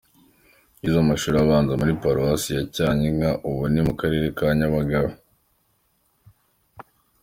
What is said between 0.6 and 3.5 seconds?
Yize amashuri abanza muri paruwasi ya Cyanika,